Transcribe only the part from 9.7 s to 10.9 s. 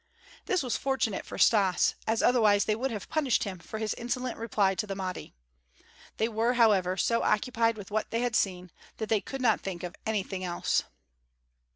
of anything else.